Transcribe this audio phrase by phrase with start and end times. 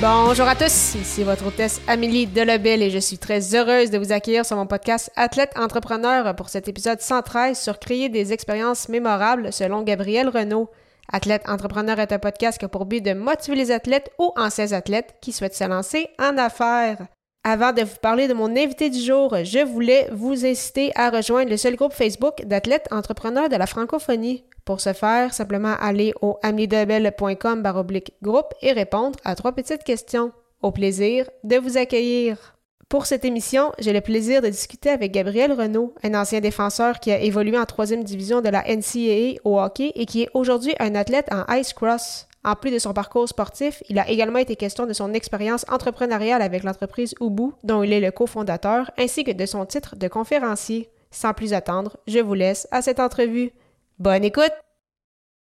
[0.00, 4.12] Bonjour à tous, ici votre hôtesse Amélie Delebel et je suis très heureuse de vous
[4.12, 9.52] accueillir sur mon podcast Athlète Entrepreneur pour cet épisode 113 sur créer des expériences mémorables
[9.52, 10.70] selon Gabriel Renault.
[11.12, 14.72] Athlète Entrepreneur est un podcast qui a pour but de motiver les athlètes ou anciens
[14.72, 17.06] athlètes qui souhaitent se lancer en affaires.
[17.42, 21.48] Avant de vous parler de mon invité du jour, je voulais vous inciter à rejoindre
[21.48, 24.44] le seul groupe Facebook d'athlètes entrepreneurs de la francophonie.
[24.66, 30.32] Pour ce faire, simplement aller au amidebel.com baroblique groupe et répondre à trois petites questions.
[30.60, 32.58] Au plaisir de vous accueillir.
[32.90, 37.10] Pour cette émission, j'ai le plaisir de discuter avec Gabriel Renault, un ancien défenseur qui
[37.10, 40.94] a évolué en troisième division de la NCAA au hockey et qui est aujourd'hui un
[40.94, 42.26] athlète en ice cross.
[42.42, 46.40] En plus de son parcours sportif, il a également été question de son expérience entrepreneuriale
[46.40, 50.88] avec l'entreprise Ubu, dont il est le cofondateur, ainsi que de son titre de conférencier.
[51.10, 53.50] Sans plus attendre, je vous laisse à cette entrevue.
[53.98, 54.52] Bonne écoute!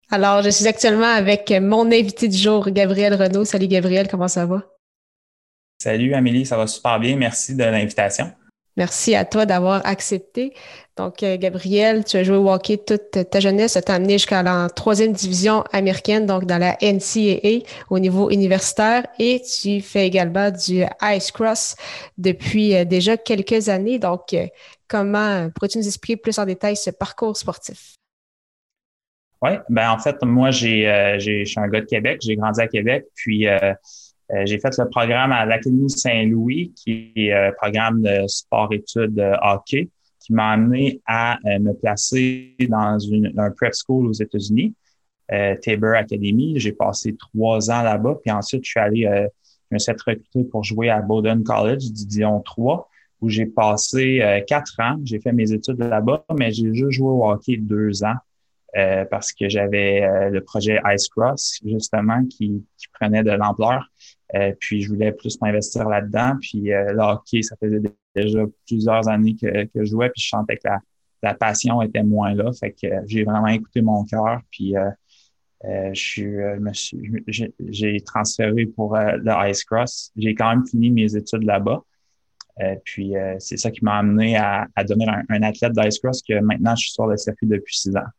[0.10, 3.44] Alors, je suis actuellement avec mon invité du jour, Gabriel Renault.
[3.44, 4.64] Salut Gabriel, comment ça va?
[5.80, 7.18] Salut Amélie, ça va super bien.
[7.18, 8.32] Merci de l'invitation.
[8.78, 10.54] Merci à toi d'avoir accepté.
[10.98, 14.44] Donc, euh, Gabriel, tu as joué au hockey toute ta jeunesse, tu as amené jusqu'à
[14.44, 20.52] la troisième division américaine, donc dans la NCAA au niveau universitaire, et tu fais également
[20.52, 21.76] du ice cross
[22.18, 24.00] depuis euh, déjà quelques années.
[24.00, 24.48] Donc, euh,
[24.88, 27.96] comment pourrais-tu nous expliquer plus en détail ce parcours sportif?
[29.42, 30.84] Oui, ben en fait, moi, j'ai,
[31.20, 33.46] je suis un gars de Québec, j'ai grandi à Québec, puis
[34.46, 40.34] j'ai fait le programme à l'Académie Saint-Louis, qui est un programme de sport-études hockey, qui
[40.34, 44.74] m'a amené à me placer dans une, un prep school aux États-Unis,
[45.30, 46.60] Tabor Academy.
[46.60, 49.30] J'ai passé trois ans là-bas, puis ensuite, je suis allé,
[49.70, 52.90] je me suis recruté pour jouer à Bowdoin College, Division 3,
[53.22, 55.00] où j'ai passé quatre ans.
[55.04, 58.16] J'ai fait mes études là-bas, mais j'ai juste joué au hockey deux ans.
[58.76, 63.90] Euh, parce que j'avais euh, le projet Ice Cross, justement, qui, qui prenait de l'ampleur.
[64.36, 66.34] Euh, puis je voulais plus m'investir là-dedans.
[66.42, 67.80] Puis le hockey, ça faisait
[68.14, 70.80] déjà plusieurs années que, que je jouais, puis je sentais que la,
[71.24, 72.52] la passion était moins là.
[72.60, 74.42] Fait que j'ai vraiment écouté mon cœur.
[74.52, 74.74] Puis
[75.64, 76.34] je suis,
[77.70, 80.12] j'ai transféré pour le Ice Cross.
[80.18, 81.82] J'ai quand même fini mes études là-bas.
[82.62, 86.40] Euh, puis c'est ça qui m'a amené à, à devenir un athlète d'Ice Cross que
[86.40, 88.10] maintenant je suis sur le circuit depuis six ans.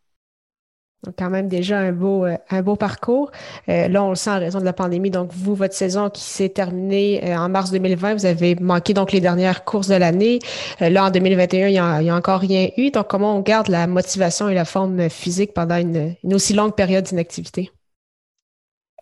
[1.05, 3.31] Donc, quand même déjà un beau, euh, un beau parcours.
[3.69, 5.11] Euh, là, on le sent en raison de la pandémie.
[5.11, 9.13] Donc, vous, votre saison qui s'est terminée euh, en mars 2020, vous avez manqué donc
[9.13, 10.39] les dernières courses de l'année.
[10.81, 12.91] là, en 2021, il n'y a, encore rien eu.
[12.91, 17.05] Donc, comment on garde la motivation et la forme physique pendant une, aussi longue période
[17.05, 17.71] d'inactivité?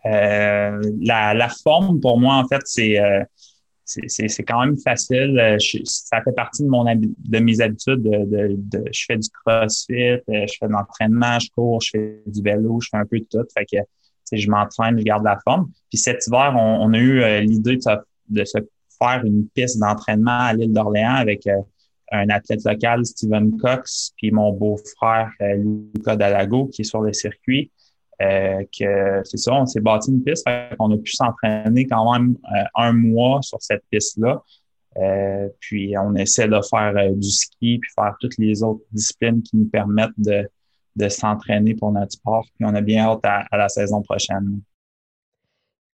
[0.04, 2.98] la, forme, pour moi, en fait, c'est
[3.84, 5.38] c'est quand même facile.
[5.38, 8.02] Euh, ça fait partie de mon de mes habitudes.
[8.02, 12.22] De, de, je fais du crossfit, euh, je fais de l'entraînement, je cours, je fais
[12.26, 13.46] du vélo, je fais un peu de tout.
[13.56, 13.76] Fait que
[14.32, 15.70] je m'entraîne, je garde la forme.
[15.90, 17.82] Puis cet hiver, on, a eu euh, l'idée de,
[18.30, 18.58] de, se
[18.98, 21.46] faire une piste d'entraînement à l'île d'Orléans avec
[22.10, 27.70] un athlète local, Steven Cox, puis mon beau-frère Lucas Dalago, qui est sur le circuit.
[28.22, 30.46] Euh, que c'est ça, on s'est bâti une piste,
[30.78, 34.42] on a pu s'entraîner quand même euh, un mois sur cette piste-là.
[34.96, 39.56] Euh, puis on essaie de faire du ski, puis faire toutes les autres disciplines qui
[39.56, 40.48] nous permettent de,
[40.94, 42.46] de s'entraîner pour notre sport.
[42.54, 44.60] Puis on a bien hâte à la saison prochaine.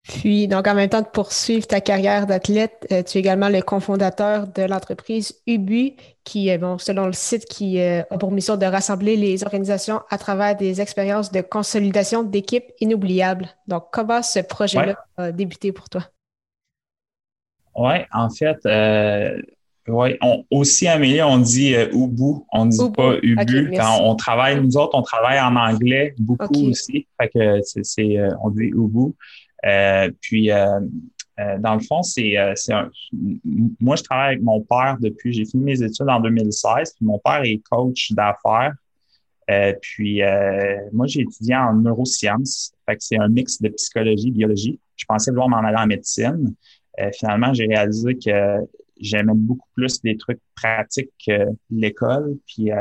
[0.07, 3.61] Puis, donc, en même temps de poursuivre ta carrière d'athlète, euh, tu es également le
[3.61, 8.55] cofondateur de l'entreprise Ubu, qui, est, bon, selon le site, qui euh, a pour mission
[8.55, 13.49] de rassembler les organisations à travers des expériences de consolidation d'équipes inoubliables.
[13.67, 16.03] Donc, comment ce projet-là a débuté pour toi?
[17.75, 19.41] Oui, en fait, euh,
[19.89, 23.71] ouais, on, aussi, Amélie, on dit Ubu, on ne dit pas Ubu.
[23.75, 27.07] Quand on travaille, nous autres, on travaille en anglais beaucoup aussi.
[27.19, 29.13] Fait que c'est, on dit Ubu.
[29.65, 30.79] Euh, puis, euh,
[31.39, 32.35] euh, dans le fond, c'est
[33.79, 37.19] moi, je travaille avec mon père depuis, j'ai fini mes études en 2016, puis mon
[37.19, 38.73] père est coach d'affaires.
[39.81, 40.21] puis
[40.93, 42.73] moi, j'ai étudié en neurosciences.
[42.87, 44.79] Fait que c'est un mix de psychologie, biologie.
[44.95, 46.53] Je pensais vouloir m'en aller en médecine.
[47.13, 48.67] finalement, j'ai réalisé que
[48.99, 52.35] j'aimais beaucoup plus des trucs pratiques que l'école.
[52.47, 52.71] Puis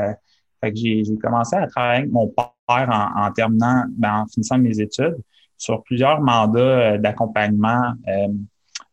[0.61, 4.79] fait que j'ai commencé à travailler avec mon père en, terminant, ben, en finissant mes
[4.79, 5.17] études.
[5.57, 7.93] Sur plusieurs mandats d'accompagnement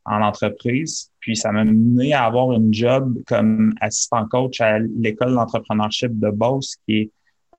[0.05, 1.11] en entreprise.
[1.20, 6.31] Puis ça m'a mené à avoir une job comme assistant coach à l'école d'entrepreneurship de
[6.31, 7.11] Beauce, qui est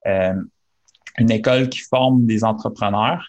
[0.06, 0.34] euh,
[1.18, 3.26] une école qui forme des entrepreneurs.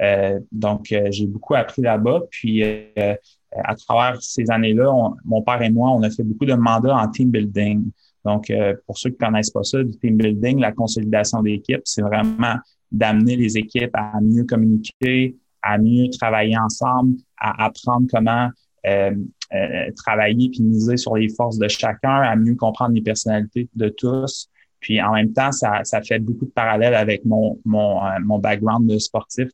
[0.00, 2.22] Euh, donc, euh, j'ai beaucoup appris là-bas.
[2.30, 4.92] Puis, à travers ces années-là,
[5.24, 7.90] mon père et moi, on a fait beaucoup de mandats en team building.
[8.24, 8.52] Donc,
[8.86, 12.56] pour ceux qui ne connaissent pas ça, du team building, la consolidation d'équipes, c'est vraiment
[12.92, 18.50] d'amener les équipes à mieux communiquer, à mieux travailler ensemble, à apprendre comment
[18.86, 19.14] euh,
[19.52, 23.88] euh, travailler puis miser sur les forces de chacun, à mieux comprendre les personnalités de
[23.88, 24.48] tous.
[24.78, 28.38] Puis en même temps, ça, ça fait beaucoup de parallèles avec mon, mon, euh, mon
[28.38, 29.48] background de sportif,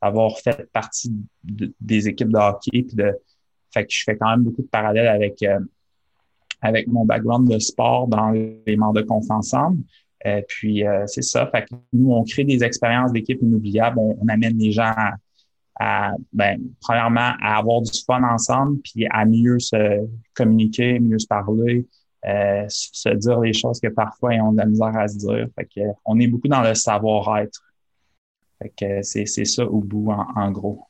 [0.00, 1.12] d'avoir fait partie
[1.42, 2.82] des équipes de hockey.
[2.82, 3.12] Puis de,
[3.74, 5.44] fait que je fais quand même beaucoup de parallèles avec,
[6.60, 9.82] avec mon background de sport dans les mandats qu'on fait ensemble.
[10.48, 11.46] Puis c'est ça.
[11.48, 13.98] Fait que nous, on crée des expériences d'équipe inoubliables.
[13.98, 14.92] On, amène les gens
[15.78, 21.26] à, ben, premièrement, à avoir du fun ensemble, puis à mieux se communiquer, mieux se
[21.26, 21.86] parler,
[22.24, 25.46] euh, se dire les choses que parfois ils ont de la misère à se dire.
[25.56, 25.68] Fait
[26.04, 27.60] on est beaucoup dans le savoir-être.
[28.60, 30.84] Fait que c'est, c'est ça au bout, en, gros.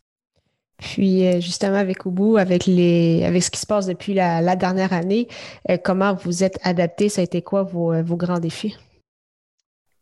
[0.77, 4.93] Puis euh, justement avec Ubu, avec les avec ce qui se passe depuis la, dernière
[4.93, 5.29] année,
[5.71, 7.09] euh, comment vous êtes adapté?
[7.09, 8.77] Ça a été quoi vos, vos grands défis?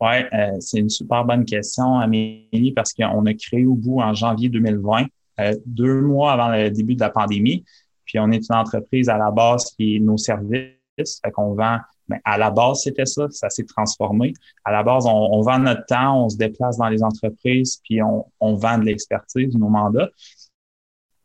[0.01, 4.15] Oui, euh, c'est une super bonne question, Amélie, parce qu'on a créé au bout en
[4.15, 5.05] janvier 2020,
[5.41, 7.65] euh, deux mois avant le début de la pandémie.
[8.07, 10.73] Puis on est une entreprise à la base qui est nos services.
[10.99, 14.33] Fait qu'on vend, mais ben, à la base, c'était ça, ça s'est transformé.
[14.65, 18.27] À la base, on, vend notre temps, on se déplace dans les entreprises, puis on,
[18.41, 20.11] on vend de l'expertise, nos mandats.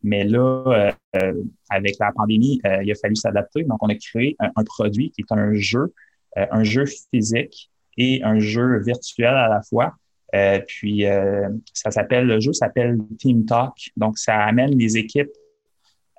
[0.04, 1.34] Mais là, euh,
[1.70, 3.64] avec la pandémie, il a fallu s'adapter.
[3.64, 5.94] Donc, on a créé un produit qui est un jeu,
[6.36, 9.94] un jeu physique et un jeu virtuel à la fois.
[10.34, 13.74] Euh, puis euh, ça s'appelle le jeu s'appelle Team Talk.
[13.96, 15.32] Donc ça amène les équipes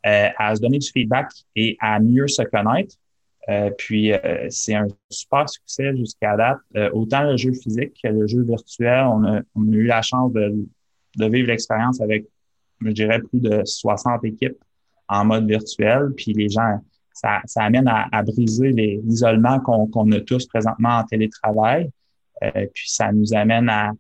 [0.07, 2.97] euh, à se donner du feedback et à mieux se connaître.
[3.79, 4.13] puis
[4.49, 6.93] c'est un super succès jusqu'à date.
[6.93, 10.33] autant le jeu physique que le jeu virtuel, on a, on a eu la chance
[10.33, 10.67] de,
[11.17, 12.27] de vivre l'expérience avec,
[12.81, 14.59] je dirais, plus de 60 équipes
[15.09, 16.13] en mode virtuel.
[16.17, 16.81] Puis les gens
[17.17, 21.91] ça, ça amène à, à briser l'isolement qu'on a tous présentement en télétravail.
[22.43, 23.93] Euh, puis ça nous amène à,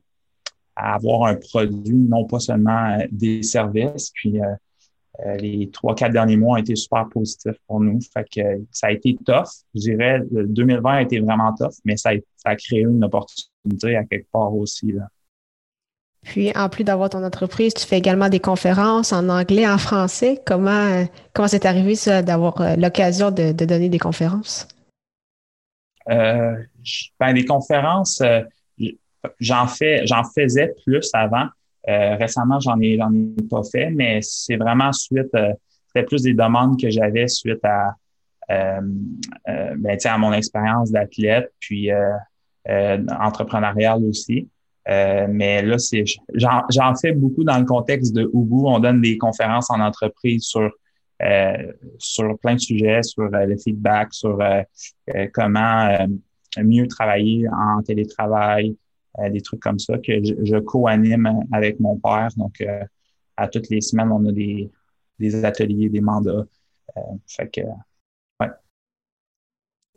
[0.76, 4.10] à, avoir un produit, non pas seulement euh, des services.
[4.14, 4.44] Puis euh,
[5.24, 8.00] euh, les trois, quatre derniers mois ont été super positifs pour nous.
[8.12, 9.48] Fait que ça a été tough.
[9.74, 13.02] Je dirais, le 2020 a été vraiment tough, mais ça a, ça a créé une
[13.02, 14.92] opportunité à quelque part aussi.
[14.92, 15.08] Là.
[16.26, 20.42] Puis, en plus d'avoir ton entreprise, tu fais également des conférences en anglais, en français.
[20.44, 24.66] Comment comment c'est arrivé ça d'avoir euh, l'occasion de, donner des conférences?
[26.08, 26.56] Euh,
[27.20, 28.42] ben, des conférences, euh,
[29.38, 31.46] j'en j'en faisais plus avant.
[31.86, 35.36] récemment, j'en ai, j'en ai pas fait, mais c'est vraiment suite,
[35.86, 37.94] c'était plus des demandes que j'avais suite à,
[38.48, 41.90] ben, à mon expérience d'athlète, puis
[42.66, 44.48] entrepreneuriale aussi.
[44.88, 46.04] Euh, mais là, c'est
[46.34, 48.66] j'en fais beaucoup dans le contexte de Ubu.
[48.66, 50.70] On donne des conférences en entreprise sur
[51.22, 54.38] euh, sur plein de sujets, sur euh, le feedback, sur
[55.32, 56.06] comment
[56.58, 58.76] mieux travailler en télétravail,
[59.30, 62.28] des trucs comme ça que je, je co-anime avec mon père.
[62.36, 62.64] Donc,
[63.36, 64.70] à toutes les semaines, on a des,
[65.18, 66.46] des ateliers, des mandats.
[67.26, 67.62] fait que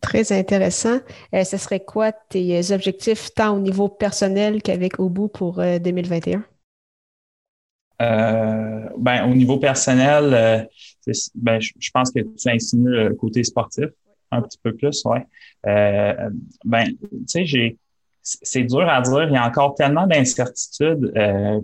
[0.02, 1.00] Très intéressant.
[1.34, 6.40] Euh, ce serait quoi tes objectifs tant au niveau personnel qu'avec Obu pour 2021?
[8.02, 10.70] Euh, euh, ben, au niveau personnel,
[11.36, 13.88] ben, je, pense que tu insinues le côté sportif
[14.32, 15.26] un petit peu plus, ouais.
[15.64, 17.78] ben, tu sais, j'ai
[18.22, 19.24] c'est dur à dire.
[19.24, 21.12] Il y a encore tellement d'incertitudes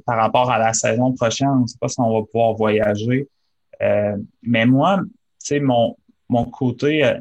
[0.06, 1.50] par rapport à la saison prochaine.
[1.50, 3.28] On ne sait pas si on va pouvoir voyager.
[4.42, 5.96] mais moi, tu sais, mon,
[6.28, 7.18] mon côté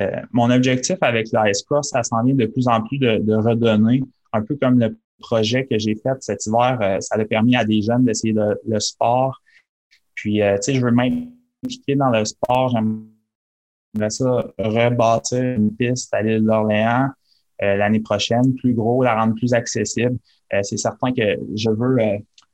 [0.00, 1.28] euh, mon objectif avec
[1.66, 5.64] Cross, ça s'en vient de plus en plus de, redonner, un peu comme le projet
[5.64, 9.40] que j'ai fait cet hiver, euh, ça a permis à des jeunes d'essayer le, sport.
[10.14, 12.70] Puis, euh, tu sais, je veux m'impliquer dans le sport.
[12.70, 17.08] J'aimerais ça rebâtir une piste à l'île d'Orléans
[17.58, 20.18] l'année prochaine, plus gros, la rendre plus accessible.
[20.62, 21.96] c'est certain que je veux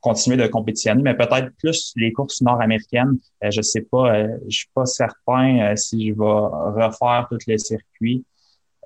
[0.03, 3.17] continuer de compétitionner, mais peut-être plus les courses nord-américaines.
[3.41, 7.47] Euh, je sais pas, euh, je suis pas certain euh, si je vais refaire tous
[7.47, 8.25] les circuits.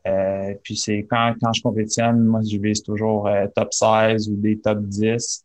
[0.05, 4.59] Euh, puis c'est quand, quand je compétitionne, moi je vise toujours top 16 ou des
[4.59, 5.43] top 10.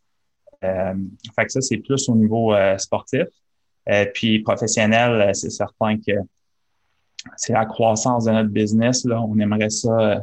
[0.61, 3.25] fait que ça, c'est plus au niveau sportif.
[4.13, 6.13] puis professionnel, c'est certain que
[7.35, 9.05] c'est la croissance de notre business.
[9.05, 9.21] Là.
[9.21, 10.21] On aimerait ça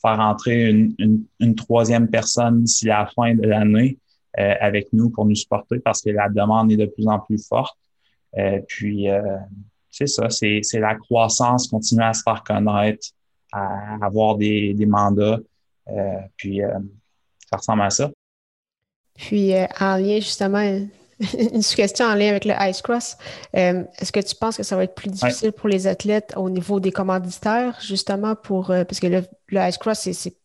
[0.00, 3.98] faire entrer une, une, une troisième personne d'ici la fin de l'année.
[4.36, 7.76] Avec nous pour nous supporter parce que la demande est de plus en plus forte.
[8.68, 9.06] puis,
[9.90, 13.08] c'est ça, c'est la croissance, continuer à se faire connaître,
[13.52, 15.38] à avoir des, des mandats.
[16.36, 16.60] puis,
[17.50, 18.10] ça ressemble à ça.
[19.14, 20.60] Puis, en lien justement
[21.38, 23.16] une question en lien avec le Ice Cross.
[23.56, 26.50] Euh, est-ce que tu penses que ça va être plus difficile pour les athlètes au
[26.50, 30.36] niveau des commanditaires, justement, pour euh, parce que le, Ice Cross, c'est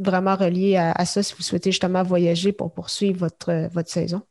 [0.00, 4.22] vraiment relié à, ça si vous souhaitez justement voyager pour poursuivre votre, euh, votre saison?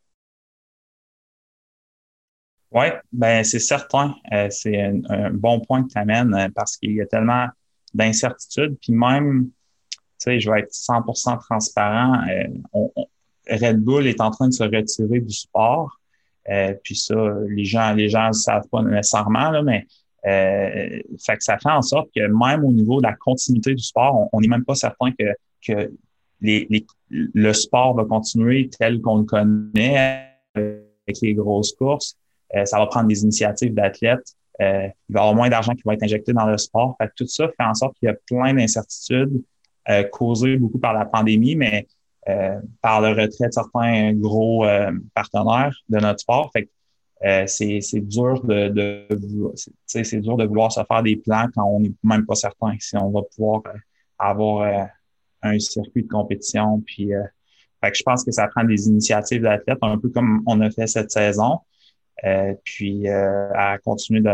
[2.71, 4.15] Oui, ben c'est certain.
[4.51, 7.47] c'est un, bon point que tu amènes parce qu'il y a tellement
[7.95, 8.77] d'incertitudes.
[8.79, 9.49] Puis même,
[9.89, 12.21] tu sais, je vais être 100% transparent.
[13.49, 15.99] Red Bull est en train de se retirer du sport.
[16.49, 17.15] Euh, puis ça,
[17.47, 19.85] les gens, les gens ne savent pas nécessairement, là, mais
[20.25, 23.83] euh, fait que ça fait en sorte que même au niveau de la continuité du
[23.83, 25.25] sport, on n'est même pas certain que,
[25.65, 25.91] que
[26.41, 32.17] les, le sport va continuer tel qu'on le connaît avec les grosses courses.
[32.55, 34.35] Euh, ça va prendre des initiatives d'athlètes.
[34.61, 36.95] Euh, il va y avoir moins d'argent qui va être injecté dans le sport.
[36.99, 39.41] Fait que tout ça fait en sorte qu'il y a plein d'incertitudes
[40.11, 41.87] causées beaucoup par la pandémie, mais
[42.29, 46.51] euh, par le retrait de certains gros euh, partenaires de notre sport.
[46.51, 46.69] Fait
[47.25, 49.07] euh, c'est, dur de, de
[49.85, 52.95] c'est dur de vouloir se faire des plans quand on n'est même pas certain si
[52.97, 53.63] on va pouvoir
[54.17, 54.89] avoir
[55.41, 56.81] un circuit de compétition.
[56.85, 57.11] Puis,
[57.83, 60.69] fait que je pense que ça prend des initiatives d'athlètes, un peu comme on a
[60.69, 61.59] fait cette saison.
[62.63, 64.33] puis à continuer de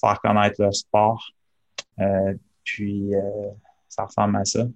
[0.00, 1.32] faire connaître le sport.
[2.64, 3.12] puis
[3.88, 4.66] ça ressemble à ça.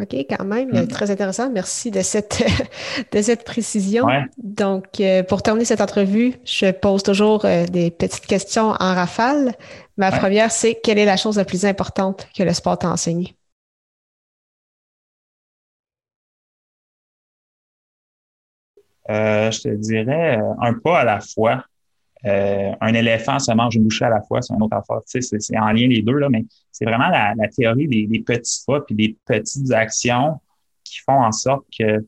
[0.00, 0.88] OK, quand même, mm.
[0.88, 1.50] très intéressant.
[1.50, 2.42] Merci de cette,
[3.12, 4.06] de cette précision.
[4.38, 9.54] Donc, euh, pour terminer cette entrevue, je pose toujours euh, des petites questions en rafale.
[9.96, 13.36] Ma première, c'est quelle est la chose la plus importante que le sport t'a enseigné?
[19.08, 21.64] Euh, je te dirais un pas à la fois.
[22.26, 25.00] Euh, un éléphant se mange une bouchée à la fois, c'est une autre affaire.
[25.08, 28.62] Tu sais, c'est en lien les deux, là, mais c'est vraiment la, théorie des, petits
[28.66, 30.38] pas puis des petites actions
[30.84, 32.04] qui font en sorte que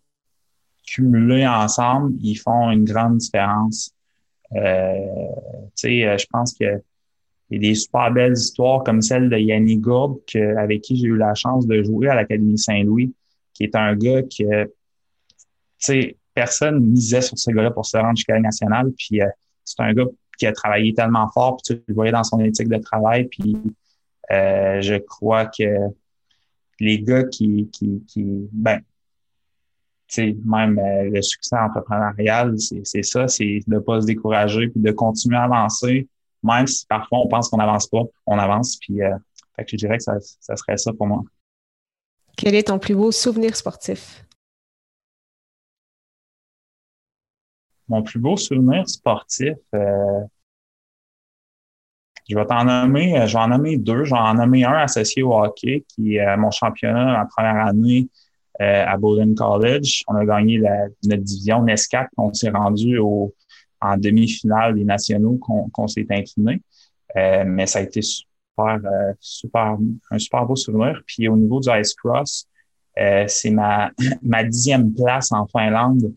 [0.86, 3.94] cumulés ensemble, ils font une grande différence.
[4.54, 4.92] Euh,
[5.76, 6.82] tu sais, euh, je pense que
[7.50, 10.20] il y a des super belles histoires comme celle de Yannick Gourde,
[10.56, 13.14] avec qui j'ai eu la chance de jouer à l'Académie Saint-Louis,
[13.52, 14.70] qui est un gars que, tu
[15.78, 18.90] sais, personne misait sur ce gars-là pour se rendre jusqu'à la nationale.
[18.96, 19.20] Puis
[19.64, 20.06] c'est un gars
[20.38, 23.56] qui a travaillé tellement fort, puis tu le voyais dans son éthique de travail, puis
[24.30, 25.76] euh, je crois que
[26.80, 28.80] les gars qui, qui, qui ben,
[30.08, 34.80] tu sais, même euh, le succès entrepreneurial, c'est ça, c'est de pas se décourager, puis
[34.80, 36.08] de continuer à avancer,
[36.42, 39.14] même si parfois on pense qu'on n'avance pas, on avance, puis euh,
[39.56, 41.22] fait que je dirais que ça, ça serait ça pour moi.
[42.36, 44.24] Quel est ton plus beau souvenir sportif?
[47.88, 50.20] Mon plus beau souvenir sportif, euh,
[52.28, 54.04] je vais t'en nommer, euh, je vais deux.
[54.04, 58.08] Je vais un associé au hockey, qui est euh, mon championnat en première année
[58.60, 60.04] à Bowdoin College.
[60.06, 62.10] On a gagné la, notre division NESCAC.
[62.16, 63.34] On s'est rendu au,
[63.80, 66.62] en demi-finale des nationaux qu'on s'est incliné.
[67.16, 68.78] mais ça a été super,
[69.18, 69.78] super,
[70.12, 71.02] un super beau souvenir.
[71.06, 72.46] Puis au niveau du Ice Cross,
[73.26, 73.90] c'est ma,
[74.22, 76.14] ma dixième place en Finlande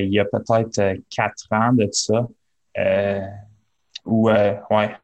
[0.00, 2.26] il y a peut-être euh, quatre ans de ça.
[2.78, 3.26] Euh,
[4.04, 4.96] ou ouais,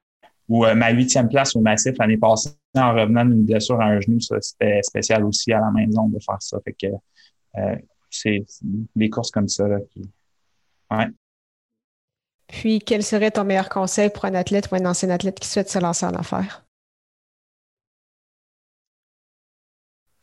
[0.49, 4.19] ou ma huitième place au massif l'année passée en revenant d'une blessure à un genou,
[4.21, 6.59] ça c'était spécial aussi à la maison de faire ça.
[6.65, 6.87] Fait que
[8.11, 8.45] c'est
[8.97, 10.11] des courses comme ça là, qui.
[10.91, 11.09] Ouais.
[12.49, 15.69] Puis, quel serait ton meilleur conseil pour un athlète ou un ancien athlète qui souhaite
[15.69, 16.65] se lancer en affaires?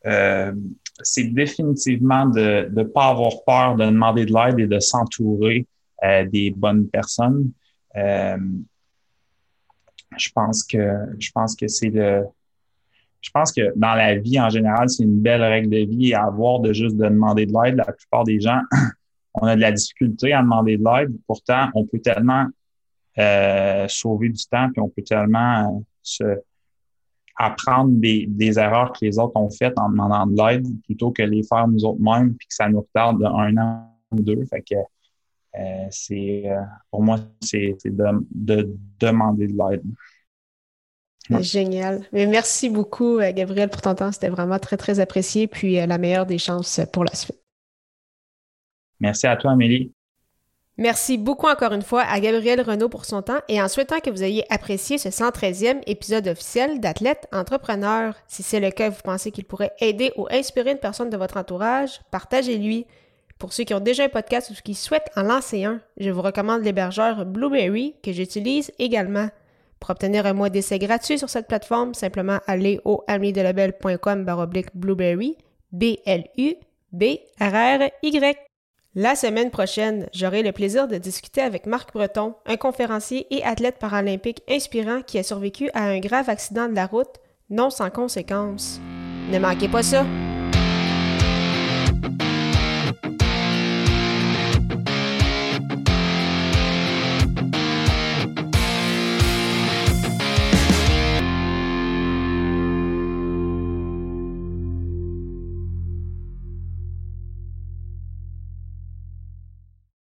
[0.08, 0.54] Euh,
[1.02, 5.68] c'est définitivement de ne pas avoir peur de demander de l'aide et de s'entourer
[6.04, 7.52] euh, des bonnes personnes.
[7.96, 8.38] Euh,
[10.18, 10.78] je pense que
[11.60, 12.26] que c'est le
[13.22, 16.26] je pense que dans la vie en général, c'est une belle règle de vie à
[16.26, 17.76] avoir de juste de demander de l'aide.
[17.76, 18.62] La plupart des gens,
[19.34, 21.12] on a de la difficulté à demander de l'aide.
[21.26, 22.46] Pourtant, on peut tellement
[23.18, 26.24] euh, sauver du temps, puis on peut tellement se,
[27.38, 31.22] apprendre des, des, erreurs que les autres ont faites en demandant de l'aide plutôt que
[31.22, 34.46] les faire nous autres mêmes puis que ça nous retarde d'un an ou deux.
[34.46, 36.62] Fait que euh, c'est euh,
[36.92, 39.84] pour moi, c'est de, de, demander de l'aide.
[41.42, 42.06] Génial.
[42.12, 44.12] Mais merci beaucoup, euh, Gabriel, pour ton temps.
[44.12, 45.48] C'était vraiment très, très apprécié.
[45.48, 47.40] Puis la meilleure des chances pour la suite.
[49.00, 49.95] Merci à toi, Amélie.
[50.78, 54.10] Merci beaucoup encore une fois à Gabriel Renault pour son temps et en souhaitant que
[54.10, 58.14] vous ayez apprécié ce 113e épisode officiel d'Athlète Entrepreneur.
[58.28, 61.38] Si c'est le cas, vous pensez qu'il pourrait aider ou inspirer une personne de votre
[61.38, 62.88] entourage, partagez-lui.
[63.40, 66.22] Pour ceux qui ont déjà un podcast ou qui souhaitent en lancer un, je vous
[66.22, 69.30] recommande l'hébergeur Blueberry que j'utilise également.
[69.80, 75.38] Pour obtenir un mois d'essai gratuit sur cette plateforme, simplement allez au baroblique blueberry,
[75.72, 76.66] B-L-U-B-R-R-Y.
[78.98, 83.78] La semaine prochaine, j'aurai le plaisir de discuter avec Marc Breton, un conférencier et athlète
[83.78, 88.80] paralympique inspirant qui a survécu à un grave accident de la route, non sans conséquences.
[89.34, 90.06] Ne manquez pas ça!